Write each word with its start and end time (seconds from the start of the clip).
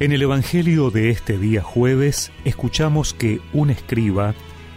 En 0.00 0.12
el 0.12 0.22
Evangelio 0.22 0.92
de 0.92 1.10
este 1.10 1.38
día 1.38 1.60
jueves 1.60 2.30
escuchamos 2.44 3.14
que 3.14 3.40
un 3.52 3.70
escriba 3.70 4.32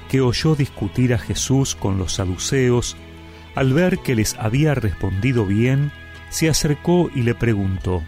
que 0.10 0.20
oyó 0.20 0.56
discutir 0.56 1.14
a 1.14 1.20
Jesús 1.20 1.76
con 1.76 2.00
los 2.00 2.14
saduceos, 2.14 2.98
al 3.54 3.72
ver 3.72 4.00
que 4.00 4.16
les 4.16 4.34
había 4.40 4.74
respondido 4.74 5.46
bien, 5.46 5.92
se 6.32 6.50
acercó 6.50 7.12
y 7.14 7.22
le 7.22 7.36
preguntó, 7.36 8.02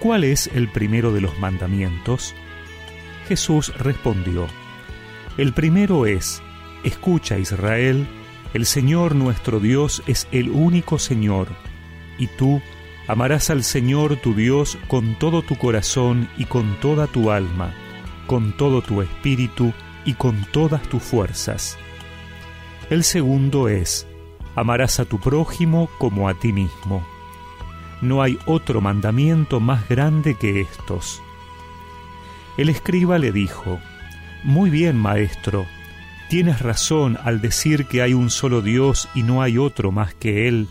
¿Cuál 0.00 0.24
es 0.24 0.50
el 0.52 0.68
primero 0.68 1.12
de 1.12 1.20
los 1.20 1.38
mandamientos? 1.38 2.34
Jesús 3.28 3.72
respondió, 3.78 4.48
El 5.38 5.52
primero 5.52 6.04
es, 6.04 6.42
Escucha 6.82 7.38
Israel, 7.38 8.08
el 8.54 8.66
Señor 8.66 9.14
nuestro 9.14 9.60
Dios 9.60 10.02
es 10.08 10.26
el 10.32 10.50
único 10.50 10.98
Señor, 10.98 11.46
y 12.18 12.26
tú 12.26 12.60
Amarás 13.06 13.50
al 13.50 13.64
Señor 13.64 14.16
tu 14.16 14.34
Dios 14.34 14.78
con 14.88 15.18
todo 15.18 15.42
tu 15.42 15.56
corazón 15.56 16.28
y 16.38 16.46
con 16.46 16.74
toda 16.80 17.06
tu 17.06 17.30
alma, 17.30 17.74
con 18.26 18.56
todo 18.56 18.80
tu 18.80 19.02
espíritu 19.02 19.74
y 20.06 20.14
con 20.14 20.46
todas 20.52 20.82
tus 20.88 21.02
fuerzas. 21.02 21.76
El 22.88 23.04
segundo 23.04 23.68
es, 23.68 24.06
amarás 24.54 25.00
a 25.00 25.04
tu 25.04 25.20
prójimo 25.20 25.90
como 25.98 26.28
a 26.30 26.34
ti 26.34 26.52
mismo. 26.52 27.06
No 28.00 28.22
hay 28.22 28.38
otro 28.46 28.80
mandamiento 28.80 29.60
más 29.60 29.86
grande 29.88 30.34
que 30.34 30.62
estos. 30.62 31.22
El 32.56 32.70
escriba 32.70 33.18
le 33.18 33.32
dijo, 33.32 33.78
Muy 34.44 34.70
bien, 34.70 34.96
maestro, 34.96 35.66
tienes 36.30 36.60
razón 36.60 37.18
al 37.22 37.42
decir 37.42 37.86
que 37.86 38.00
hay 38.00 38.14
un 38.14 38.30
solo 38.30 38.62
Dios 38.62 39.08
y 39.14 39.22
no 39.22 39.42
hay 39.42 39.58
otro 39.58 39.92
más 39.92 40.14
que 40.14 40.48
Él, 40.48 40.68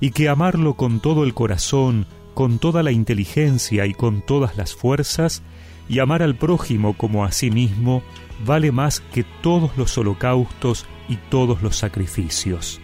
y 0.00 0.10
que 0.10 0.28
amarlo 0.28 0.74
con 0.74 1.00
todo 1.00 1.24
el 1.24 1.34
corazón, 1.34 2.06
con 2.34 2.58
toda 2.58 2.82
la 2.82 2.92
inteligencia 2.92 3.86
y 3.86 3.94
con 3.94 4.22
todas 4.22 4.56
las 4.56 4.74
fuerzas, 4.74 5.42
y 5.88 6.00
amar 6.00 6.22
al 6.22 6.34
prójimo 6.34 6.96
como 6.96 7.24
a 7.24 7.32
sí 7.32 7.50
mismo, 7.50 8.02
vale 8.44 8.72
más 8.72 9.00
que 9.00 9.24
todos 9.42 9.76
los 9.76 9.96
holocaustos 9.96 10.86
y 11.08 11.16
todos 11.16 11.62
los 11.62 11.76
sacrificios. 11.76 12.80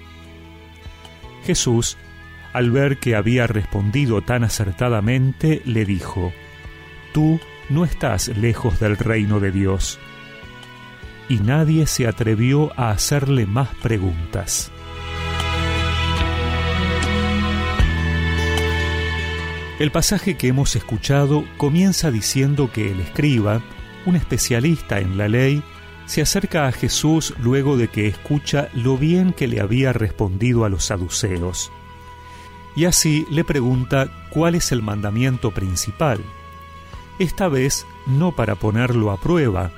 Jesús, 1.44 1.98
al 2.52 2.70
ver 2.70 2.98
que 2.98 3.16
había 3.16 3.46
respondido 3.46 4.22
tan 4.22 4.44
acertadamente, 4.44 5.62
le 5.64 5.84
dijo, 5.84 6.33
Tú 7.12 7.40
no 7.68 7.84
estás 7.84 8.28
lejos 8.28 8.78
del 8.80 8.96
reino 8.96 9.40
de 9.40 9.50
Dios. 9.50 9.98
Y 11.28 11.38
nadie 11.38 11.86
se 11.86 12.06
atrevió 12.06 12.72
a 12.78 12.90
hacerle 12.90 13.46
más 13.46 13.68
preguntas. 13.83 14.70
El 19.83 19.91
pasaje 19.91 20.36
que 20.36 20.47
hemos 20.47 20.77
escuchado 20.77 21.44
comienza 21.56 22.12
diciendo 22.12 22.70
que 22.72 22.92
el 22.92 23.00
escriba, 23.00 23.62
un 24.06 24.14
especialista 24.14 25.00
en 25.00 25.19
la 25.19 25.27
ley, 25.27 25.61
se 26.06 26.22
acerca 26.22 26.69
a 26.69 26.72
Jesús 26.72 27.34
luego 27.41 27.77
de 27.77 27.89
que 27.89 28.06
escucha 28.06 28.69
lo 28.74 28.97
bien 28.97 29.33
que 29.33 29.48
le 29.48 29.61
había 29.61 29.92
respondido 29.92 30.64
a 30.64 30.69
los 30.69 30.84
saduceos. 30.84 31.72
Y 32.77 32.84
así 32.84 33.27
le 33.28 33.42
pregunta 33.42 34.08
cuál 34.30 34.55
es 34.55 34.70
el 34.70 34.83
mandamiento 34.83 35.50
principal. 35.50 36.20
Esta 37.19 37.48
vez 37.48 37.84
no 38.06 38.36
para 38.36 38.55
ponerlo 38.55 39.11
a 39.11 39.20
prueba, 39.20 39.72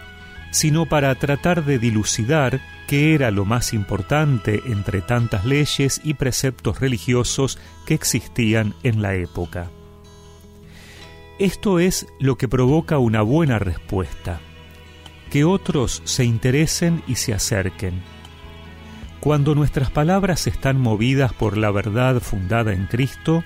sino 0.51 0.85
para 0.85 1.15
tratar 1.15 1.65
de 1.65 1.79
dilucidar 1.79 2.61
qué 2.89 3.15
era 3.15 3.31
lo 3.31 3.47
más 3.47 3.73
importante 3.73 4.65
entre 4.67 5.01
tantas 5.01 5.47
leyes 5.47 6.03
y 6.05 6.13
preceptos 6.13 6.79
religiosos 6.79 7.59
que 7.87 7.95
existían 7.95 8.75
en 8.83 9.01
la 9.01 9.15
época. 9.15 9.71
Esto 11.39 11.81
es 11.81 12.07
lo 12.21 12.39
que 12.39 12.47
provoca 12.47 12.99
una 12.99 13.21
buena 13.23 13.59
respuesta, 13.59 14.41
que 15.33 15.43
otros 15.43 16.01
se 16.05 16.25
interesen 16.25 17.03
y 17.09 17.17
se 17.17 17.35
acerquen. 17.35 18.03
Cuando 19.19 19.57
nuestras 19.57 19.91
palabras 19.91 20.47
están 20.47 20.81
movidas 20.81 21.33
por 21.33 21.57
la 21.57 21.73
verdad 21.73 22.21
fundada 22.21 22.73
en 22.73 22.87
Cristo, 22.87 23.43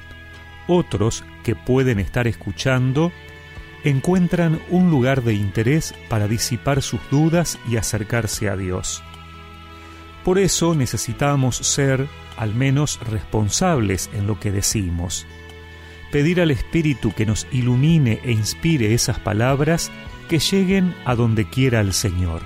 otros 0.67 1.25
que 1.45 1.55
pueden 1.55 1.99
estar 1.99 2.27
escuchando 2.27 3.11
encuentran 3.85 4.61
un 4.69 4.91
lugar 4.91 5.23
de 5.23 5.33
interés 5.33 5.95
para 6.11 6.29
disipar 6.29 6.83
sus 6.83 7.01
dudas 7.11 7.59
y 7.71 7.79
acercarse 7.79 8.51
a 8.51 8.57
Dios. 8.57 9.03
Por 10.27 10.39
eso 10.39 10.75
necesitamos 10.75 11.57
ser 11.57 12.07
al 12.37 12.55
menos 12.55 13.01
responsables 13.01 14.11
en 14.13 14.27
lo 14.27 14.39
que 14.39 14.51
decimos 14.53 15.27
pedir 16.11 16.41
al 16.41 16.51
Espíritu 16.51 17.13
que 17.15 17.27
nos 17.27 17.47
ilumine 17.53 18.21
e 18.25 18.33
inspire 18.33 18.95
esas 18.95 19.19
palabras 19.19 19.91
que 20.29 20.39
lleguen 20.39 20.95
a 21.05 21.15
donde 21.15 21.49
quiera 21.49 21.81
el 21.81 21.93
Señor. 21.93 22.43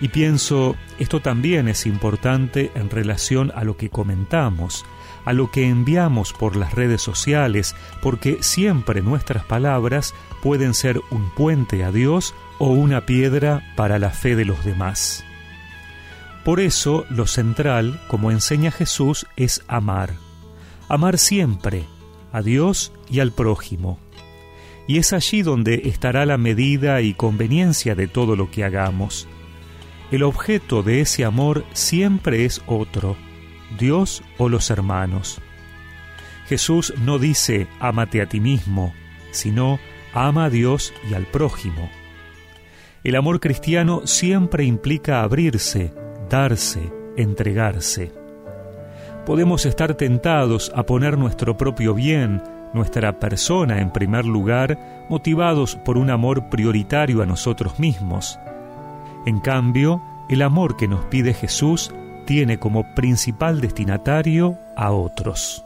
Y 0.00 0.08
pienso, 0.08 0.76
esto 0.98 1.20
también 1.20 1.68
es 1.68 1.86
importante 1.86 2.70
en 2.74 2.90
relación 2.90 3.52
a 3.54 3.64
lo 3.64 3.76
que 3.76 3.90
comentamos, 3.90 4.84
a 5.24 5.32
lo 5.32 5.50
que 5.50 5.68
enviamos 5.68 6.32
por 6.32 6.56
las 6.56 6.74
redes 6.74 7.00
sociales, 7.00 7.74
porque 8.02 8.38
siempre 8.42 9.02
nuestras 9.02 9.44
palabras 9.44 10.12
pueden 10.42 10.74
ser 10.74 11.00
un 11.10 11.30
puente 11.30 11.84
a 11.84 11.92
Dios 11.92 12.34
o 12.58 12.68
una 12.68 13.06
piedra 13.06 13.62
para 13.76 13.98
la 13.98 14.10
fe 14.10 14.36
de 14.36 14.44
los 14.44 14.64
demás. 14.64 15.24
Por 16.44 16.60
eso 16.60 17.06
lo 17.08 17.26
central, 17.26 18.00
como 18.08 18.30
enseña 18.30 18.70
Jesús, 18.70 19.26
es 19.36 19.62
amar. 19.66 20.12
Amar 20.88 21.16
siempre, 21.16 21.86
a 22.34 22.42
Dios 22.42 22.92
y 23.08 23.20
al 23.20 23.30
prójimo. 23.32 23.98
Y 24.88 24.98
es 24.98 25.12
allí 25.12 25.42
donde 25.42 25.82
estará 25.84 26.26
la 26.26 26.36
medida 26.36 27.00
y 27.00 27.14
conveniencia 27.14 27.94
de 27.94 28.08
todo 28.08 28.34
lo 28.34 28.50
que 28.50 28.64
hagamos. 28.64 29.28
El 30.10 30.24
objeto 30.24 30.82
de 30.82 31.00
ese 31.00 31.24
amor 31.24 31.64
siempre 31.72 32.44
es 32.44 32.60
otro, 32.66 33.16
Dios 33.78 34.22
o 34.36 34.48
los 34.48 34.68
hermanos. 34.70 35.40
Jesús 36.48 36.92
no 36.98 37.20
dice 37.20 37.68
ámate 37.78 38.20
a 38.20 38.26
ti 38.28 38.40
mismo, 38.40 38.92
sino 39.30 39.78
ama 40.12 40.46
a 40.46 40.50
Dios 40.50 40.92
y 41.08 41.14
al 41.14 41.26
prójimo. 41.26 41.88
El 43.04 43.14
amor 43.14 43.38
cristiano 43.38 44.06
siempre 44.06 44.64
implica 44.64 45.22
abrirse, 45.22 45.94
darse, 46.28 46.92
entregarse 47.16 48.23
podemos 49.24 49.66
estar 49.66 49.94
tentados 49.94 50.72
a 50.74 50.84
poner 50.84 51.18
nuestro 51.18 51.56
propio 51.56 51.94
bien, 51.94 52.42
nuestra 52.72 53.12
persona 53.18 53.80
en 53.80 53.90
primer 53.90 54.24
lugar, 54.24 54.78
motivados 55.08 55.76
por 55.76 55.96
un 55.96 56.10
amor 56.10 56.48
prioritario 56.50 57.22
a 57.22 57.26
nosotros 57.26 57.78
mismos. 57.78 58.38
En 59.26 59.40
cambio, 59.40 60.02
el 60.28 60.42
amor 60.42 60.76
que 60.76 60.88
nos 60.88 61.04
pide 61.06 61.34
Jesús 61.34 61.92
tiene 62.26 62.58
como 62.58 62.94
principal 62.94 63.60
destinatario 63.60 64.58
a 64.76 64.90
otros. 64.90 65.64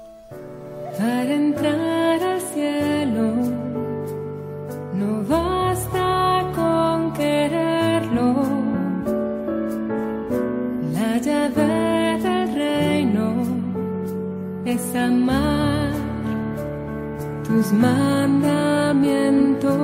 Tus 17.58 17.72
mandamientos. 17.72 19.74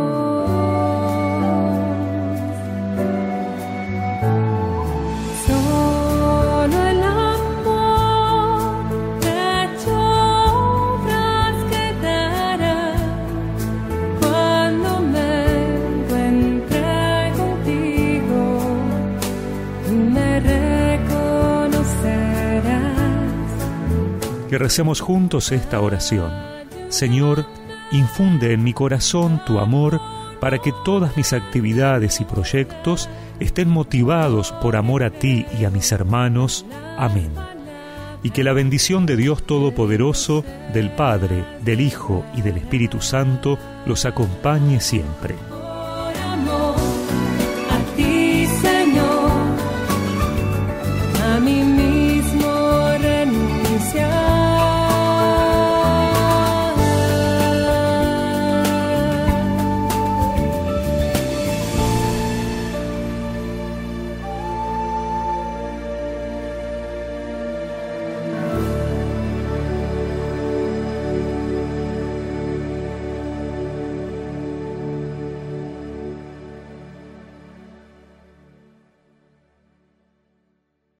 Solo 5.46 6.80
el 6.90 7.02
amor 7.02 8.86
hecho 9.22 9.96
obras 10.54 11.54
quedará 11.72 12.80
cuando 14.20 14.90
me 15.00 15.32
encuentre 15.98 17.32
contigo. 17.36 18.42
Tú 19.88 19.94
me 19.94 20.30
que 24.48 24.58
recemos 24.58 25.00
juntos 25.00 25.50
esta 25.50 25.80
oración. 25.80 26.30
Señor, 26.88 27.44
infunde 27.94 28.52
en 28.52 28.62
mi 28.62 28.72
corazón 28.72 29.40
tu 29.46 29.58
amor 29.58 30.00
para 30.40 30.58
que 30.58 30.72
todas 30.84 31.16
mis 31.16 31.32
actividades 31.32 32.20
y 32.20 32.24
proyectos 32.24 33.08
estén 33.40 33.70
motivados 33.70 34.52
por 34.60 34.76
amor 34.76 35.02
a 35.02 35.10
ti 35.10 35.46
y 35.58 35.64
a 35.64 35.70
mis 35.70 35.90
hermanos. 35.92 36.66
Amén. 36.98 37.30
Y 38.22 38.30
que 38.30 38.44
la 38.44 38.52
bendición 38.52 39.06
de 39.06 39.16
Dios 39.16 39.44
Todopoderoso, 39.44 40.44
del 40.72 40.90
Padre, 40.90 41.44
del 41.62 41.80
Hijo 41.80 42.24
y 42.34 42.42
del 42.42 42.56
Espíritu 42.56 43.00
Santo 43.00 43.58
los 43.86 44.04
acompañe 44.04 44.80
siempre. 44.80 45.53